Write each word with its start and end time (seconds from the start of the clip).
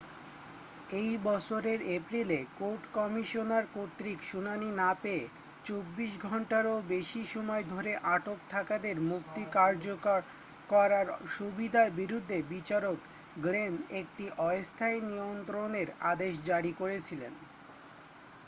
এই 0.93 1.11
বছরের 1.23 1.79
এপ্রিলে 1.91 2.39
কোর্ট 2.55 2.83
কমিশনার 2.93 3.65
কর্তৃক 3.73 4.19
শুনানি 4.23 4.69
না 4.73 4.89
পেয়ে 5.01 5.23
24 5.65 6.25
ঘণ্টারও 6.25 6.75
বেশি 6.87 7.21
সময় 7.25 7.63
ধরে 7.63 7.91
আটক 8.07 8.39
থাকাদের 8.49 8.95
মুক্তি 9.01 9.43
কার্যকর 9.51 10.19
করার 10.69 11.07
সুবিধার 11.27 11.89
বিরুদ্ধে 11.91 12.37
বিচারক 12.49 12.97
গ্লেন 13.37 13.73
একটি 13.91 14.25
অস্থায়ী 14.49 14.99
নিয়ন্ত্রণের 15.01 15.87
আদেশ 16.11 16.33
জারি 16.45 16.71
করেছিলেন 16.73 17.33